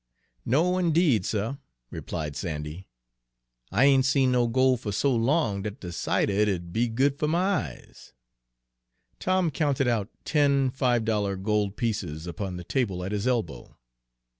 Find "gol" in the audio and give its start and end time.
4.47-4.75